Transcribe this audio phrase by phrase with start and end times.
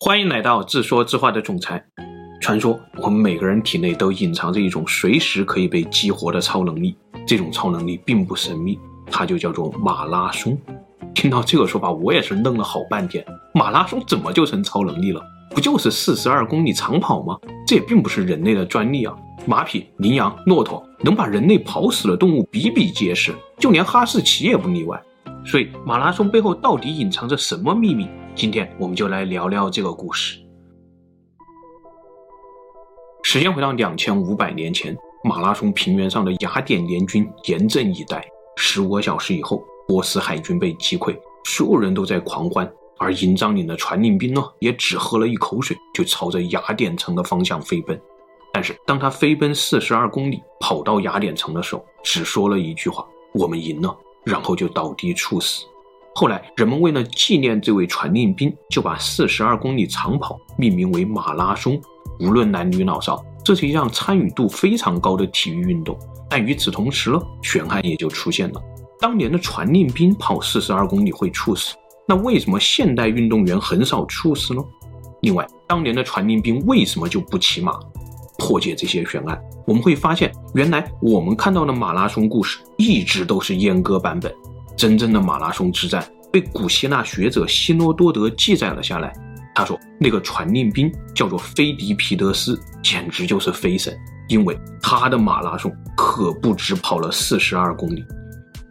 [0.00, 1.84] 欢迎来到自说自话的总裁。
[2.40, 8.78] 传说我们每个人体内都隐藏着一种随时可以被激活的超能力，这种超能力并不神秘，
[9.10, 10.56] 它就叫做马拉松。
[11.12, 13.26] 听到这个说法，我也是愣了好半天。
[13.52, 15.20] 马拉松怎么就成超能力了？
[15.50, 17.36] 不就是四十二公里长跑吗？
[17.66, 19.12] 这也并不是人类的专利啊！
[19.46, 25.02] 马匹、羚羊、骆驼能把人类跑死的动物比比皆是，就连哈士奇也不例外。
[25.44, 28.08] 所以，马拉松背后到底隐藏着什么秘密？
[28.38, 30.38] 今天我们就来聊聊这个故事。
[33.24, 38.24] 时间回到两千五百年前，马拉松平原上的雅典联军严阵以待。
[38.54, 48.00] 十五个小时以后，波斯海军被击溃，所有人都在狂欢，而营帐里的传令兵呢，也只喝了一口水，就朝着雅典城的方向飞奔。
[48.52, 55.64] 但是，当他飞奔四十二公里，跑到雅典城的时候，只说了一句话：“我们赢了。”然后就倒地猝死。
[56.18, 61.80] 后来，人们为了纪念这位传令兵，就把四十二公里长跑命名为马拉松。
[62.18, 65.96] 无论男女老少，这是一项参与度非常高的体育运动。
[66.28, 68.60] 但与此同时呢，悬案也就出现了：
[68.98, 74.60] 当年的传令兵跑四十二公里会猝死，那为什么现代运动员很少猝死呢？
[75.22, 77.78] 另外，当年的传令兵为什么就不骑马？
[78.38, 84.34] 破解这些悬案，我们会发现，原来我们看到的马拉松故事一直都是阉割版本。
[84.78, 89.12] 真正的马拉松之战被古希腊学者希罗多德记载了下来。
[89.52, 93.92] 他说，那个传令兵叫做菲迪皮德斯，简直就是飞神，
[94.28, 98.04] 因为他的马拉松可不止跑了四十二公里。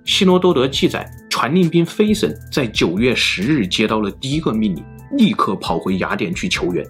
[0.06, 4.82] 希罗多德记载，传令兵飞神在九月十日接到了第一个命令，
[5.18, 6.88] 立刻跑回雅典去求援。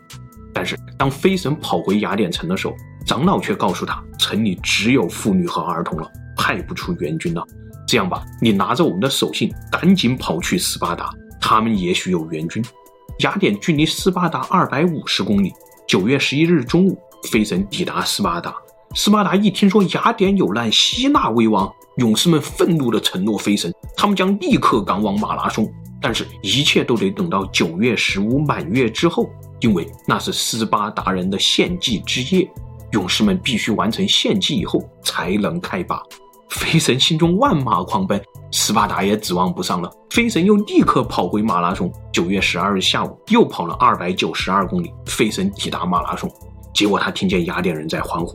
[0.54, 7.44] 但是，当飞神跑回雅典城的时候，长老却告诉他，城里只有妇女和儿童了，派不出援军了。
[7.88, 12.64] 这样吧，你拿着我们的手信，赶紧跑去斯巴达，他们也许有援军。
[13.20, 15.54] 雅典距离斯巴达二百五十公里。
[15.88, 17.00] 九月十一日中午，
[17.32, 18.54] 飞神抵达斯巴达。
[18.94, 25.66] 斯巴达一听说雅典有难，希腊危亡，勇士们愤怒地承诺飞神，他们将立刻赶往马拉松。
[26.02, 29.30] 但是，一切都得等到九月十五满月之后，
[29.62, 32.48] 因为那是斯巴达人的献祭之夜，
[32.92, 36.02] 勇士们必须完成献祭以后才能开拔。
[36.50, 38.22] 飞神心中万马狂奔，
[38.52, 39.92] 斯巴达也指望不上了。
[40.10, 41.92] 飞神又立刻跑回马拉松。
[42.12, 44.92] 九月十二日下午，又跑了二百九十二公里。
[45.06, 46.32] 飞神抵达马拉松，
[46.74, 48.34] 结果他听见雅典人在欢呼，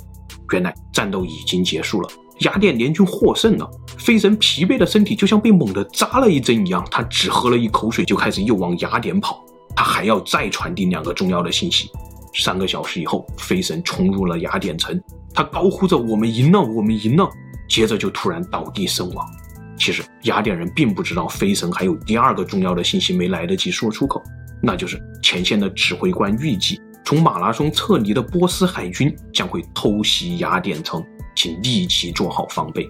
[0.52, 2.08] 原来战斗已经结束了，
[2.40, 3.68] 雅典联军获胜了。
[3.98, 9.42] 飞神疲惫的身体就像被猛地扎了一针一样，他只喝了一口水就开始又往雅典跑。
[9.74, 11.90] 他还要再传递两个重要的信息。
[12.34, 15.00] 三个小时以后，飞神冲入了雅典城，
[15.34, 17.28] 他高呼着：“我们赢了，我们赢了！”
[17.72, 19.26] 接着就突然倒地身亡。
[19.78, 24.22] 其实雅典人并不知道飞神还有第二个重要的信息没来得及说出口，
[24.62, 31.02] 那就是前线的指挥官预计从马拉松撤离的波斯海军将会偷袭雅典城，
[31.34, 32.86] 请立即做好防备。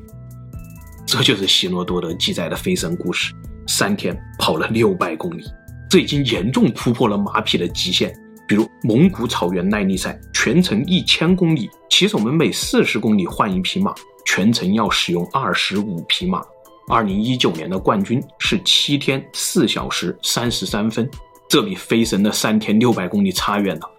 [1.07, 3.33] 这就是希罗多德记载的飞神故事。
[3.69, 5.45] 三天跑了六百公里，
[5.89, 8.13] 这已经严重突破了马匹的极限。
[8.49, 13.95] 比如蒙古草原耐力赛，全程一千公里，骑手们每四十公里换一匹马。
[14.25, 16.43] 全程要使用二十五匹马。
[16.89, 21.09] 二零一九年的冠军是七天四小时三十三分，
[21.49, 23.91] 这比飞神的三天六百公里差远了。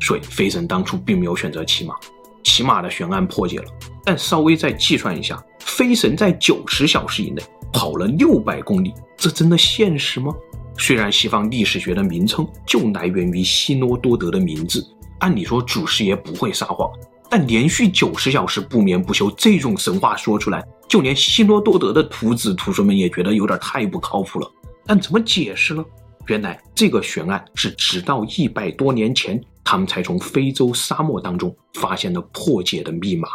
[0.00, 1.94] 所以飞神当初并没有选择骑马，
[2.42, 3.64] 骑马的悬案破解了。
[4.04, 7.42] 但稍微再计算一下，飞神在九十小时以内
[7.72, 10.34] 跑了六百公里，这真的现实吗？
[10.76, 14.84] 虽然西方历史学的名称就来源于希罗多德的名字，
[15.20, 16.90] 按理说祖师爷不会撒谎。
[17.36, 24.48] 但连续九十小时不眠不休这种神话说出来，就连希罗多德的徒子徒孙们也觉得有点太不靠谱了。
[24.86, 25.84] 但怎么解释呢？
[26.28, 33.28] 原来这个悬案是直到一百多年前，他们才从非洲沙漠当中发现了破解的密码。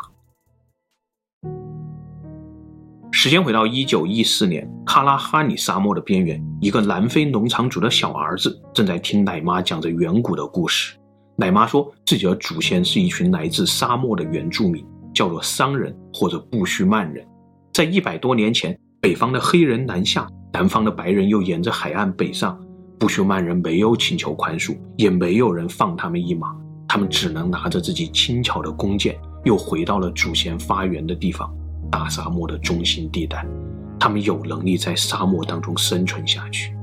[3.11, 10.95] 时间回到一九一四年，卡拉哈里沙漠的边缘，一个南非农场主的小儿子正在听奶妈讲着远古的故事。
[11.39, 17.25] 奶妈说自己的祖先是一群来自沙漠的原住民，叫做桑人或者布须曼人。
[17.71, 22.59] 在一百多年前，北方的黑人南下，南方的白人又沿着海岸北上。
[22.99, 26.53] 布须曼人没有请求宽恕，也没有人放他们一马，
[26.85, 31.49] 他们只能拿着自己轻巧的弓箭，又回到了祖先发源的地方——
[31.89, 33.45] 大沙漠的中心地带。
[33.97, 36.75] 他们有能力在沙漠当中生存下去。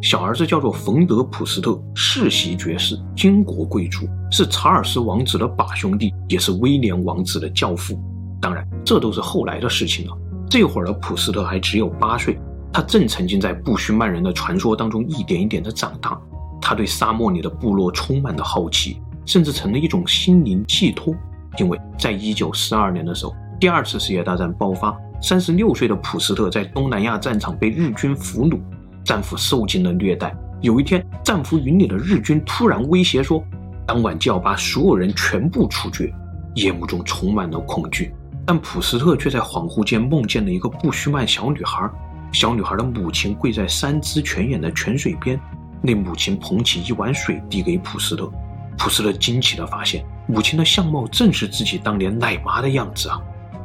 [0.00, 7.98] 小儿子叫做冯德普斯特，世袭爵士，金国贵族，是查尔斯王子的把兄弟，也是威廉王子的教父。
[8.40, 10.16] 当然，这都是后来的事情了。
[10.48, 12.38] 这会儿的普斯特还只有八岁，
[12.72, 16.16] 他正沉浸在布须曼人的传说当中，一点一点的长大。
[16.60, 21.12] 他对沙漠里的部落充满了好奇，甚至成了一种心灵寄托。
[21.58, 28.60] 因为在一九四二年的时候，第二次世界大战爆发，三十六岁的普斯特在东南亚战场被日军俘虏，
[29.08, 30.36] 战俘受尽了虐待。
[30.60, 33.42] 有一天，战俘营里的日军突然威胁说，
[33.86, 36.12] 当晚就要把所有人全部处决，
[36.56, 38.12] 夜幕中充满了恐惧。
[38.44, 41.90] 但普斯特却在恍惚间梦见了一个不须曼小女孩，
[42.34, 45.40] 小女孩的母亲跪在三只泉眼的泉水边，
[45.80, 48.30] 那母亲捧起一碗水递给普斯特，
[48.76, 53.18] 普斯特惊奇地发现，母亲的相貌正是自己当年奶妈的样子啊！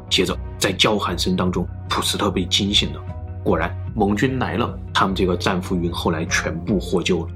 [0.09, 3.01] 接着，在叫喊声当中，普斯特被惊醒了。
[3.43, 7.27] 果然，盟军来了，他们这个战俘营后来全部获救了。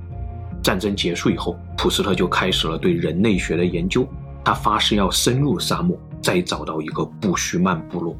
[0.63, 4.07] 战争结束以后，普斯特就开始了对人类学的研究，
[4.43, 5.97] 他发誓要深入沙漠。
[6.19, 8.17] 再找到一个布须曼部落。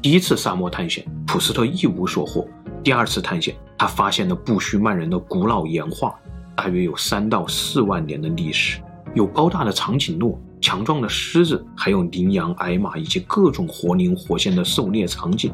[0.00, 2.48] 第一次沙漠探险，普斯特一无所获。
[2.82, 6.12] 第二次探险，他发现了布须曼人的古老岩画，
[6.56, 8.80] 大约有三到四万年的历史，
[9.14, 15.52] 有高大的长颈鹿、强壮的狮子，还有羚羊、矮马以及各种活灵活现的狩猎场景。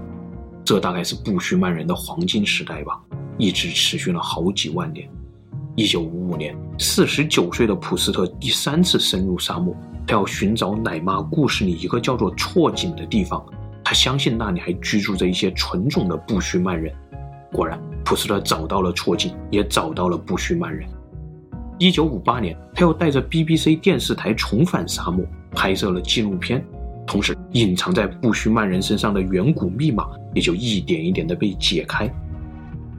[0.69, 3.00] 这大概是布须曼人的黄金时代吧，
[3.38, 5.09] 一直持续了好几万年。
[5.75, 9.75] 一九五五年，四十九岁的普斯特第三次深入沙漠。
[10.06, 13.43] 他要寻找奶妈故事里一个叫做错井的地方，
[13.82, 16.94] 他相信那里还居住着一些纯种的布须曼人。
[17.50, 20.87] 果然，普斯特找到了错井，也找到了布须曼人。
[21.79, 26.62] 一九五八年，他又带着 BBC 电视台重返沙漠，拍摄了纪录片，
[27.08, 32.08] 同时隐藏在布须曼人身上的远古密码也就一点一点的被解开。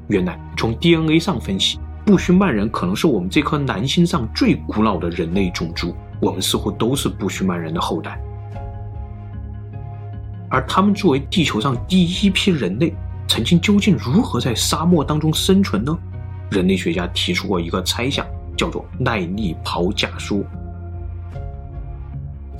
[0.08, 5.96] 原来，从 DNA 上分析，布须曼人可能是我们这颗蓝星上最古老的人类种族。
[6.20, 8.20] 我们似乎都是布须曼人的后代，
[10.50, 12.94] 而他们作为地球上第一批人类，
[13.28, 15.98] 曾经究竟如何在沙漠当中生存呢？
[16.50, 18.26] 人类学家提出过一个猜想，
[18.58, 20.44] 叫做耐力跑假说。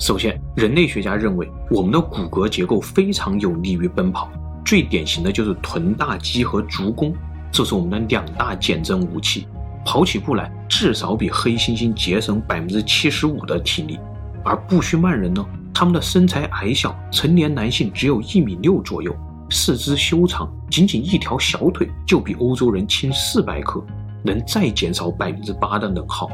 [0.00, 4.30] 首先，人类学家认为我们的骨骼结构非常有利于奔跑，
[4.64, 7.14] 最典型的就是臀大肌和足弓，
[7.52, 9.46] 这是我们的两大减震武器。
[9.84, 13.98] 跑起步来至少比黑猩猩节省百分之七十五的体力，
[14.42, 15.44] 而布须曼人呢，
[15.74, 19.14] 他们的身材矮小，成年男性只有一米六左右，
[19.50, 23.84] 四肢修长，仅仅一条小腿就比欧洲人轻四百克，
[24.24, 26.30] 能再减少百分之八的能耗。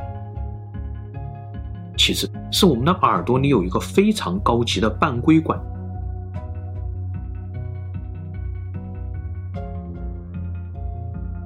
[1.97, 5.59] 其次，是我们的耳朵里有一个非常高级的半规管。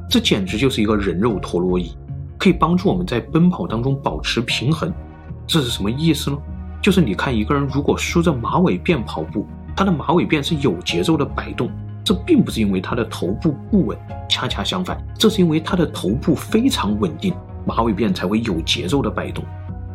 [0.09, 1.97] 这简直就是一个人肉陀螺仪，
[2.37, 4.93] 可以帮助我们在奔跑当中保持平衡。
[5.47, 6.39] 这是什么意思呢？
[6.83, 9.47] 就是你看一个人如果梳着马尾辫跑步，
[9.77, 11.71] 他的马尾辫是有节奏的摆动，
[12.03, 13.97] 这并不是因为他的头部不稳，
[14.29, 17.33] 恰恰相反，这是因为他的头部非常稳定，
[17.65, 19.45] 马尾辫才会有节奏的摆动。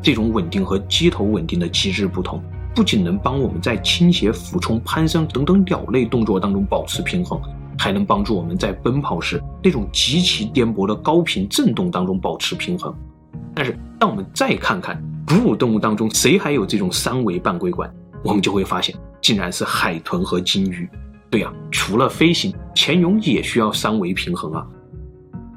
[0.05, 2.39] 这种稳定和机头稳定的机制不同，
[2.75, 7.41] 不仅能帮我们在倾斜、俯冲、攀升等等鸟类动作当中保持平衡。
[7.75, 12.93] 还能帮助我们在奔跑时那种极其颠簸的高频震动当中保持平衡。
[13.55, 17.91] 但是，当我们再看看哺乳动物当中谁还有这种三维半规管，
[18.23, 20.87] 我们就会发现，竟然是海豚和鲸鱼。
[21.31, 24.65] 对呀，除了飞行，潜泳也需要三维平衡啊。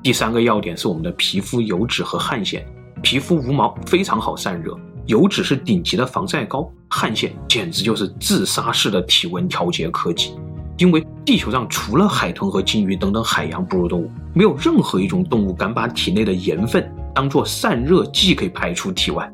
[0.02, 2.66] 第三个要点是我们的皮肤油脂和汗腺，
[3.02, 4.72] 皮肤无毛，非常好散热；
[5.06, 10.34] 油脂是顶级的防晒膏，汗腺简直就是自杀式的体温调节科技。
[10.76, 19.28] 因为地球上除了海豚和鲸鱼等等海洋哺乳动物，没有任何一种动物敢把体内的盐分当做散热剂给排出体外。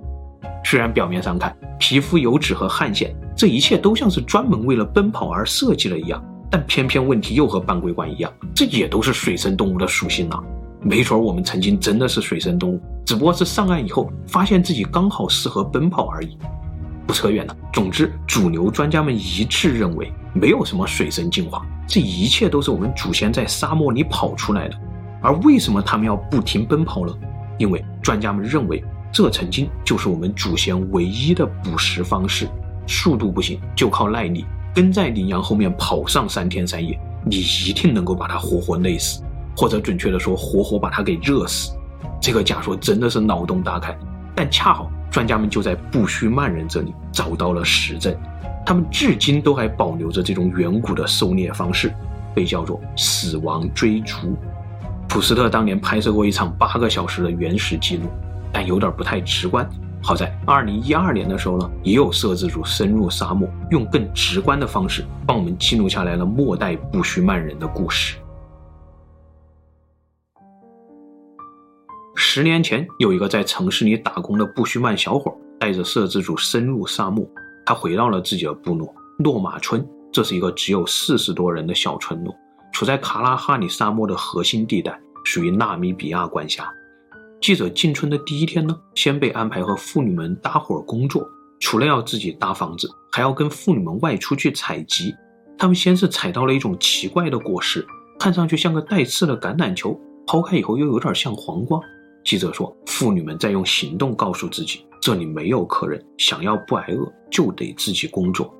[0.65, 10.43] 虽然表面上看，皮肤油脂和汗腺这一切都像是专门为了奔跑而设计了一样，但偏偏问题又和半规管一样，这也都是水生动物的属性啊。
[10.81, 16.39] 没准我们曾经真的是水生动物，只不过是上岸以后发现自己刚好适合奔跑而已。
[17.07, 24.81] 不扯远了，总之，主流专家们一致认为，没有什么水生进化，这一切都是我们祖先在沙漠里跑出来的。
[25.21, 27.13] 而为什么他们要不停奔跑呢？
[27.59, 28.83] 因为专家们认为，
[29.13, 32.49] 这曾经就是我们祖先唯一的捕食方式。
[32.87, 34.45] 速度不行，就靠耐力，
[34.75, 39.23] 跟在羚羊后面跑上三天三夜，你一定能够把它活活累死，
[39.57, 41.71] 或者准确的说，活活把它给热死。
[42.21, 43.97] 这个假说真的是脑洞大开，
[44.35, 44.91] 但恰好。
[45.11, 48.13] 专家们就在布须曼人这里找到了实证，
[48.67, 51.95] 他们至今都还保留着这种远古的狩猎方式，
[52.35, 54.37] 被叫做“死亡追逐”。
[55.09, 58.09] 普斯特当年拍摄过一场八个小时的原始记录，
[58.53, 59.65] 但有点不太直观。
[60.03, 68.17] 好在二零一二年的时候呢，也有摄制组深入沙漠，用更直观的方式帮我们记录下来了末代布须曼人的故事。
[72.37, 77.25] 十年前，有一个在城市里打工的布须曼小伙，带着摄制组深入沙漠。
[77.65, 82.35] 他回到了自己的部落诺马村，这是一个只有四十多人的小村落，
[82.73, 86.69] 处在卡拉哈里沙漠的核心地带，属于纳米比亚管辖。
[87.41, 91.25] 记者进村的第一天呢，先被安排和妇女们搭伙工作，
[91.61, 95.15] 除了要自己搭房子，还要跟妇女们外出去采集。
[95.57, 97.87] 他们先是采到了一种奇怪的果实，
[98.19, 101.81] 看上去像个带刺的橄榄球，抛开以后又有点像黄瓜。
[102.25, 108.53] 记者说，妇女们在用行动告诉自己，这里没有客人，想要不挨饿就得自己工作。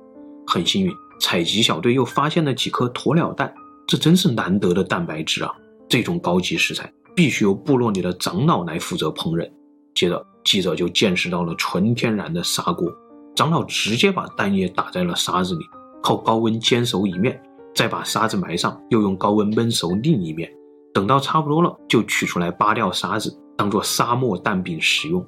[0.45, 3.51] 很幸运，采集小队又发现了几颗鸵鸟蛋，
[3.87, 5.51] 这真是难得的蛋白质啊！
[5.89, 9.49] 这种高级食材必须由部落里的长老来负责烹饪。
[9.95, 12.87] 接着，记者就见识到了纯天然的砂锅，
[13.35, 15.65] 长老直接把蛋液打在了沙子里。
[16.03, 17.41] 靠高温煎熟一面，
[17.73, 20.47] 再把沙子埋上，又用高温焖熟另一面，
[20.93, 25.25] 等到差不多了，就取出来扒掉沙子，当做沙漠蛋饼食用。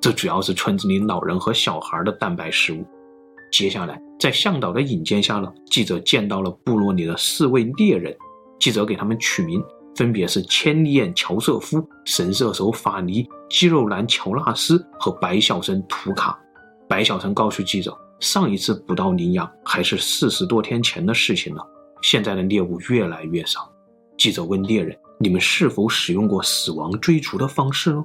[0.00, 2.86] 这主要是村子里老人和小孩的蛋白食物。
[3.50, 8.16] 接下来，在向导的引荐下呢，记者见到了部落里的四位猎人，
[8.58, 9.62] 记者给他们取名，
[9.96, 16.38] 分别是千里眼乔瑟夫、神射手法尼、肌肉男乔纳斯和白小生图卡。
[16.88, 17.96] 白小生告诉记者。
[18.20, 21.64] 上一次捕到羚羊还是四十多天前的事情了，
[22.02, 23.72] 现在的猎物越来越少。
[24.16, 28.04] 记者问猎人：“你们是否使用过死亡追逐的方式呢？”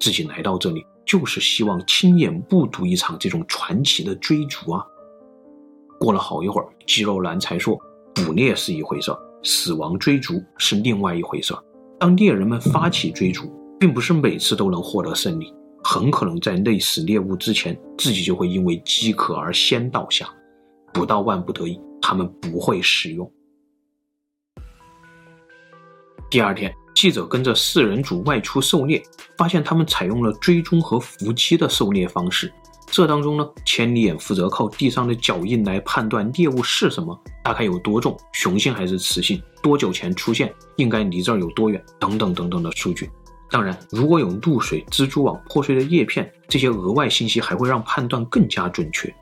[0.00, 4.84] 自己来到这里就是希望亲眼目睹一场这种传奇的追逐啊！
[6.00, 7.78] 过了好一会儿，肌肉男才说
[8.14, 9.12] ：“捕猎是一回事，
[9.44, 11.54] 死亡追逐是另外一回事。
[12.00, 15.52] 当猎人们发起追逐，并不是每次都能获得胜利。”
[15.84, 20.28] 很可能在累死猎物之前，自己就会因为饥渴而先倒下。
[20.92, 23.28] 不到万不得已，他们不会使用。
[26.32, 29.02] 第二天，记者跟着四人组外出狩猎，
[29.36, 32.50] 发现他们采用了追踪和伏击的狩猎方式。
[32.86, 43.10] 这当中呢，千里眼负责靠地上的脚印来判断猎物是什么，大概有多重，雄性还是雌性，多久前出现，应该离这儿有多远，等等等等的数据。
[43.50, 49.14] 当然，如果有露水、蜘蛛网、破碎的叶片，这些额外信息还会让判断更加准确。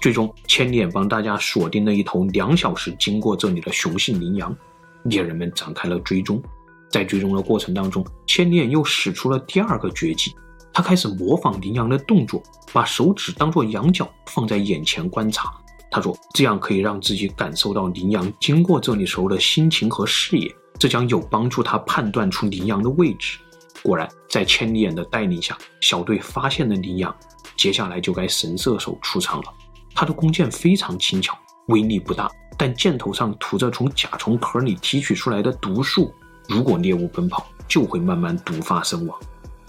[0.00, 4.56] 最终，千里眼帮大家锁定了一头两小时经过这里的雄性羚羊，
[5.04, 6.42] 猎人们展开了追踪。
[6.90, 10.34] 在追踪的过程当中，千里眼又使出了第二个绝技，
[10.72, 15.52] 他开始模仿羚羊的动作，把手指当作羊角放在眼前观察。
[15.90, 23.38] 他说，这样可以让自己感受到羚羊经过这里时候的心情和视野，这将有帮助他判断出羚羊的位置。
[23.82, 27.14] 果然，在千里眼的带领下，小队发现了羚羊。
[27.56, 29.52] 接下来就该神射手出场了。
[29.94, 31.36] 他的弓箭非常轻巧，
[31.68, 36.12] 威力不大，但箭头上涂着从甲虫壳里提取出来的毒素，
[36.48, 39.18] 如果猎物奔跑，就会慢慢毒发身亡。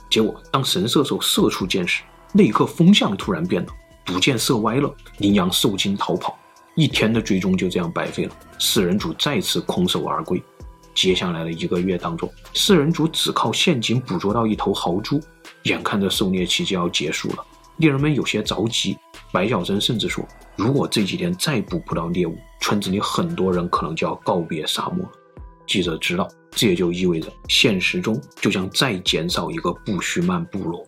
[0.10, 2.02] 结果，当神射手射出箭时，
[2.34, 3.70] 那一刻风向突然变了，
[4.04, 6.36] 毒箭射歪了，羚羊受惊逃跑。
[6.74, 10.42] 一天的追踪就这样白费了，四人组再次空手而归。
[10.96, 15.22] 接下来的一个月当中，四人组只靠陷阱捕捉到一头豪猪，
[15.64, 17.46] 眼看着狩猎期就要结束了，
[17.78, 18.98] 猎人们有些着急。
[19.32, 20.26] 白小生甚至说，
[20.60, 25.12] 如果这几天再捕不到猎物，村子里很多人可能就要告别沙漠了。
[25.66, 30.86] 记者知道，这也就意味着现实中就将再减少一个布须曼部落。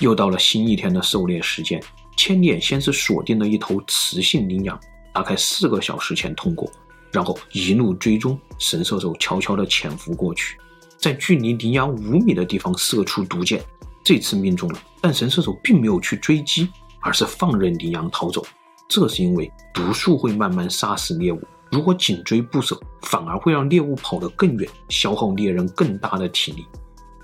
[0.00, 1.80] 又到了新一天的狩猎时间，
[2.16, 4.76] 千里眼先是锁定了一头雌性羚羊，
[5.14, 6.68] 大概四个小时前通过。
[7.12, 10.58] 然后一路追踪，神射手悄悄地潜伏过去，
[10.98, 13.62] 在距离羚羊五米的地方射出毒箭，
[14.02, 14.82] 这次命中了。
[15.00, 16.68] 但神射手并没有去追击，
[17.00, 18.44] 而是放任羚羊逃走。
[18.88, 21.40] 这是因为毒素会慢慢杀死猎物，
[21.70, 26.66] 如果紧追不舍，反而会让猎物跑得更远，消耗猎人更大的体力。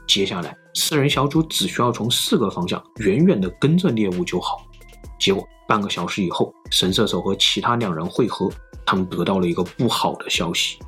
[0.07, 4.65] 接下来，四人小组只需要从四个方向远远地跟着猎物就好。
[5.19, 8.49] 结果半个小时以后，神射手和其他两人会合。
[8.89, 10.79] 他们得到了一个不好的消息，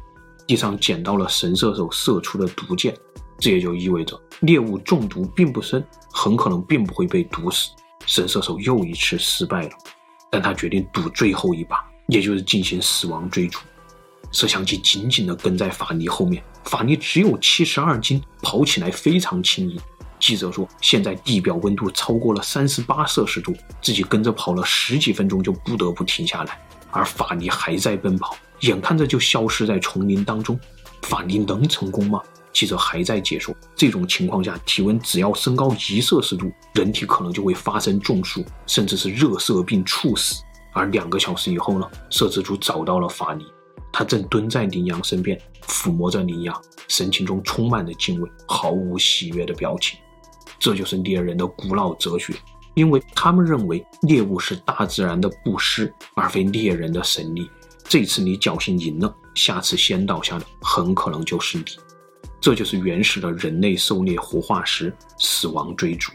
[0.46, 2.96] 地上捡到了神射手射出的毒箭，
[3.40, 7.70] 这也就意味着猎物中毒并不深，很可能并不会被毒死。
[8.08, 9.70] 神射手又一次失败了，
[10.30, 13.58] 但他决定赌最后一把，也就是进行死亡追逐。
[14.32, 19.78] 摄像机紧紧地跟在法尼后面，法尼只有七十二斤，跑起来非常轻盈。
[20.18, 26.58] 记者说，现在地表温度超过了三十八摄氏度，自己跟着跑了十几分钟就不得不停下来。
[26.90, 30.58] 而法尼还在奔跑，眼看着就消失在丛林当中。
[31.02, 32.22] 法尼能成功吗？
[32.58, 40.42] 记者还在解说，这种情况下，体温只要升高一摄氏度，人体可能就会发生中暑，甚至是热射病猝死。
[40.72, 41.88] 而两个小时以后呢？
[42.10, 43.46] 摄制组找到了法尼，
[43.92, 49.96] 他正蹲在羚羊身边，抚摸着羚羊，神情中充满了敬畏，毫无喜悦的表情。
[50.58, 52.34] 这就是猎人的古老哲学，
[52.74, 57.48] 因为他们认为猎物是大自然的布施，而非猎人的神力。
[57.84, 61.64] 这次你侥幸赢了，下次先倒下的很可能就是你。
[62.40, 66.12] 这就是原始的人类狩猎活化石，死亡追逐。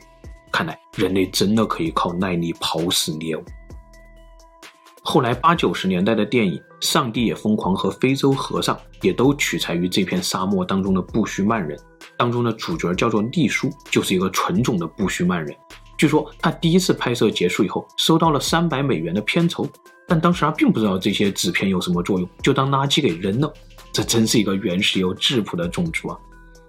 [0.51, 3.43] 看来人类真的可以靠耐力跑死猎物。
[5.01, 11.77] 后来八九十年代的电影《上帝也疯狂》和《非洲和尚》也都取材于这片沙漠当中的布须曼人，
[12.17, 15.53] 当中的主角叫做利叔，就是一个纯种的布须曼人。
[15.97, 19.67] 据说他第一次拍摄结束以后，收到了三百美元的片酬，
[20.07, 23.53] 但当时他并不知道这些纸片有什么作用，就当垃圾给扔了。
[23.93, 26.17] 这真是一个原始又质朴的种族啊！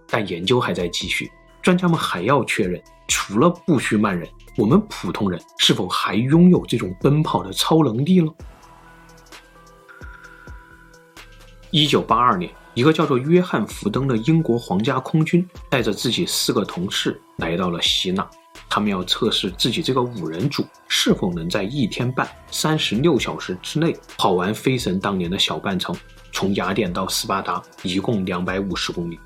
[0.06, 2.80] 但研究还在继续，专家们还要确认。
[3.08, 4.28] 除了布须曼人，
[4.58, 8.30] 我们普通人是否还拥有这种奔跑的超能力呢？
[11.70, 18.28] 一九八二年，一个叫做约翰·福登的英国皇家空军带着自己四个同事来到了希腊，
[18.74, 25.94] 他们要测试自己这个五人组是否能在一天半三十六小时之内跑完飞神当年的小半程，
[26.32, 29.16] 从雅典到斯巴达一共两百五十公里。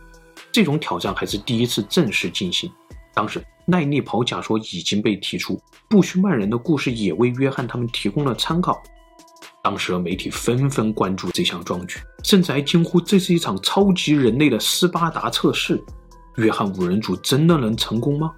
[0.52, 2.70] 这种挑战还是第一次正式进行，
[3.14, 3.42] 当时。
[3.64, 8.82] 耐力跑假说已经被提出，布须曼人的故事也为约翰他们提供了参考。
[9.62, 15.82] 当时的媒体纷纷关注这项壮举，甚至还惊呼这是一场超级人类的斯巴达测试。
[16.36, 18.30] 约翰五人组真的能成功吗？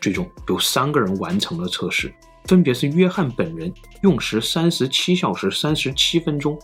[0.00, 2.12] 最终有三个人完成了测试，
[2.44, 6.58] 分别是约翰本人用时三十七小时三十七分钟，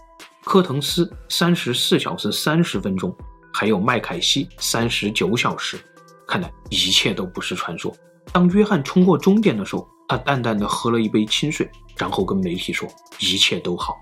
[0.45, 3.15] 科滕斯三十四小时三十分钟，
[3.53, 5.79] 还有麦凯西三十九小时。
[6.27, 7.95] 看来一切都不是传说。
[8.33, 12.89] 当约翰冲过终点的时候，他淡淡的喝了一杯清水，然后跟媒体说
[13.21, 13.97] ：“一切都好。”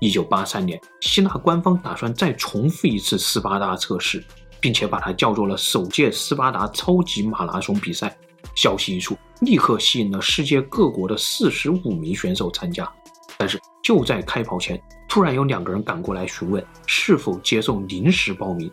[0.00, 4.22] 一九八三年，希腊官方打算再重复一次斯巴达测试，
[4.60, 8.14] 并且把它叫做了首届斯巴达超级马拉松比赛。
[8.54, 12.90] 消息一出，立刻吸引了世界各国的四十五名选手参加。
[13.36, 18.70] 但是就在开跑前，突然有两个人赶过来询问是否接受临时报名。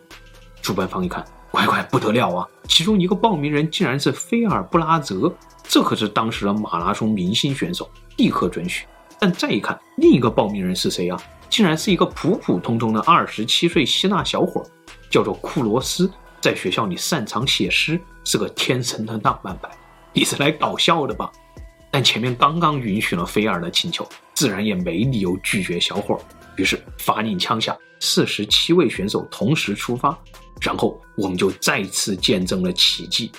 [0.60, 1.24] 主办方一看。
[1.52, 2.48] 乖乖不得了啊！
[2.66, 5.30] 其中一个报名人竟然是菲尔布拉泽，
[5.64, 8.86] 这可是当时的马拉松明星选手，立刻准许。
[9.18, 11.22] 但再一看，另一个报名人是谁啊？
[11.50, 14.64] 竟然是一个普普通通的二十七岁希腊小伙，
[15.10, 19.68] 叫做库罗斯，在学校里擅长写诗，是个天生的浪漫派。
[20.12, 21.30] 你是来搞笑的吧？
[21.90, 26.20] 但前面刚刚允许了菲尔的请求，自然也没理由拒绝小伙儿。
[26.56, 30.16] 于是发令枪下，四十七位选手同时出发。
[30.60, 33.32] 然后我们就再次见证了奇迹，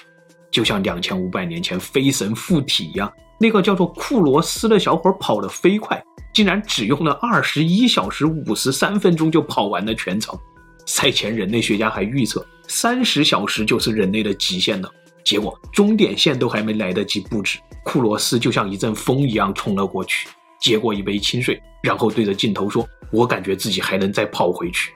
[0.51, 10.37] 就像两千五百年前飞神附体一样，那个叫做库罗斯的小伙跑得飞快，竟然只用了二十一小时五十三分钟就跑完了全程。
[10.85, 14.89] 赛前人类学家还预测三十小时就是人类的极限了，
[15.23, 20.27] 结果终点线都还没来得及布置，库罗斯就像一阵风一样冲了过去，
[20.59, 24.93] 接过一杯清水，然后对着镜头说：“我感觉自己还能再跑回去。”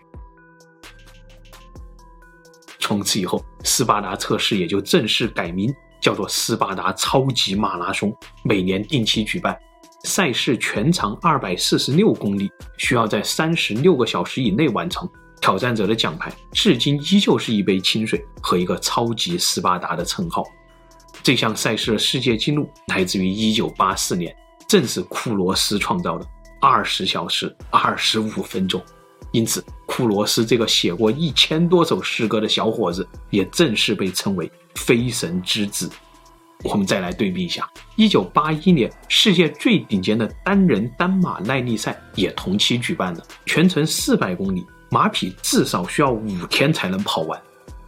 [2.79, 9.57] 从此以后，斯巴达测试也就正式改名，叫做斯巴达超级马拉松，每年定期举办。
[10.05, 15.09] 赛事全长二百四十六公里，需要在三十六个小时以内完成。
[15.41, 20.43] 挑战者的奖牌至今依旧是一杯清水和一个超级斯巴达的称号。
[21.23, 24.35] 这项赛事的世界纪录来自于一九八四年，
[24.67, 26.25] 正是库罗斯创造的
[26.61, 28.81] 二十小时二十五分钟。
[29.31, 35.89] 因此，库罗斯这个写过一千多首诗歌的小伙子，也正式被称为“飞神之子”。
[36.63, 47.41] 我们再来对比一下，一九八一年世界最顶尖的单人单马耐力赛也同期举办了，全程四百公里，马匹至少需要五天才能跑完。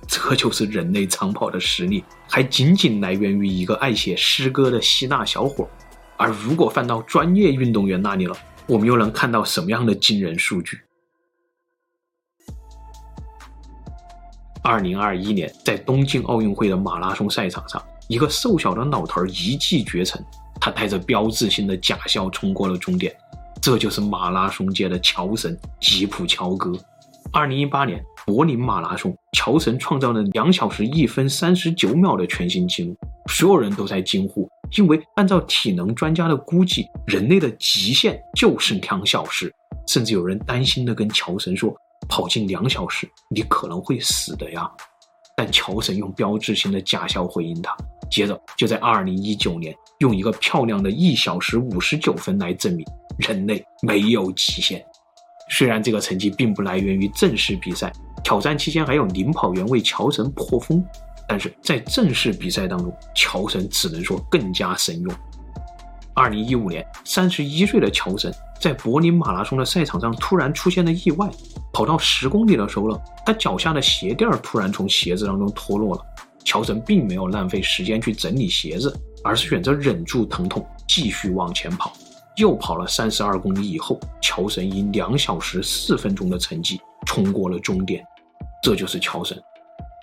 [0.07, 5.69] 这就是人类长跑的实力，还仅仅来源于一个爱写诗歌的希腊小伙。
[6.17, 8.35] 而如果放到专业运动员那里了，
[8.65, 10.81] 我们又能看到什么样的惊人数据？
[14.62, 20.23] 二零二一年，在东京奥运会的马拉松赛场上，一个瘦小的老头一骑绝尘，
[20.59, 23.15] 他带着标志性的假笑冲过了终点。
[23.62, 26.73] 这就是马拉松界的乔神吉普乔格。
[27.32, 32.96] 二零一八年柏林马拉松，乔神创造了两小时一分三十九秒的全新纪录，
[33.28, 39.54] 所有人都在惊呼，因为按照体能专家的估计，人类的极限就是两小时，
[39.88, 41.76] 甚至有人担心地跟乔神说。
[42.08, 44.68] 跑进两小时，你可能会死的呀！
[45.36, 47.76] 但乔神用标志性的假笑回应他，
[48.10, 52.84] 接着就在二零一九年用一个漂亮的一小时五十九分来证明
[53.20, 54.84] 人类没有极限。
[55.49, 57.91] 虽然这个成绩并不来源于正式比赛，
[58.23, 60.83] 挑战期间还有领跑员为乔神破风，
[61.27, 65.13] 但是在正式比赛当中，乔神只能说更加神勇。
[66.13, 71.29] 二零一五年，三十一岁的乔神在柏林马拉松的赛场上突然出现了意外，
[71.71, 76.05] 跑到十公里的时候呢，他脚下的鞋垫突然从鞋子当中脱落了。
[76.43, 81.93] 乔神并没有浪费时间去整理鞋子，而是选择忍住疼痛，继续往前跑。
[82.39, 88.02] 又跑了三十二公里以后，乔神以两小时四分钟的成绩冲过了终点。
[88.63, 89.38] 这就是乔神。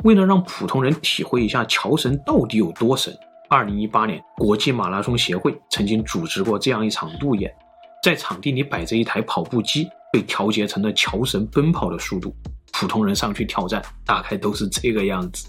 [0.05, 3.17] 为了让普通人体会一下乔神到底有多神，
[3.49, 7.51] 二零一八年国际马拉松协会曾经组织过这样一场路演，
[8.03, 12.37] 在场地里摆着一台跑步机，被调节成了乔神奔跑的速度。
[12.71, 15.49] 普通人上去挑战，大概都是这个样子。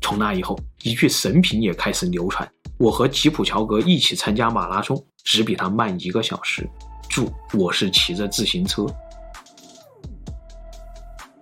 [0.00, 2.48] 从那以后，一句神评也开始流传。
[2.80, 6.66] 我和吉普乔格一起参加马拉松，只比他慢一个小时。
[7.10, 8.86] 注：我是骑着自行车。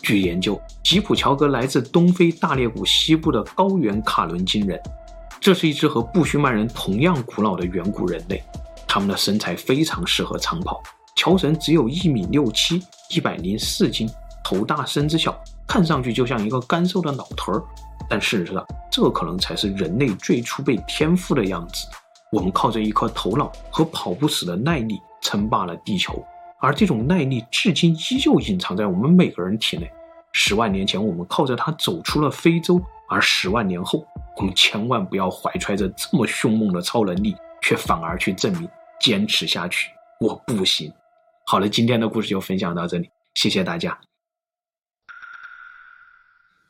[0.03, 4.81] 据研究，吉普乔格来自东非大裂谷西部的高原卡伦金人，
[5.41, 8.43] 这是一支和布须曼人同样古老的远古人类。
[8.89, 10.83] 他们的身材非常适合长跑。
[11.15, 12.83] 乔神只有一米六七，
[13.15, 14.11] 一百零四斤，
[14.49, 17.63] 头大身子小，看上去就像一个干瘦的老头儿。
[18.09, 21.87] 但事实上，这可能才是人类最初被天赋的样子。
[22.33, 26.25] 我们靠着一颗头脑和跑不死的耐力称霸了地球，
[26.61, 29.91] 而这种耐力至今依旧隐藏在我们每个人体内。
[30.33, 34.03] 十万年前，我们靠着它走出了非洲，而十万年后，
[34.39, 38.67] 我们千万不要怀揣着这么凶猛的超能力，却反而去证明
[38.99, 40.91] 坚持下去我不行。
[41.45, 44.08] 好了，今天的故事就分享到这里，谢谢大家。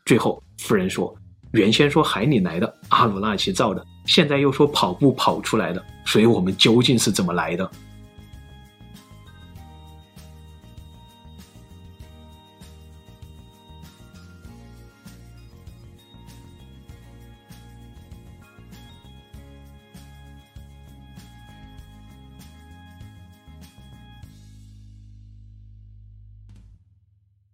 [0.08, 1.14] 最后，夫人说。
[1.52, 7.70] 原先说海里来的，阿鲁纳奇造的，现在又说跑步跑出来的，所以我们究竟是怎么来的？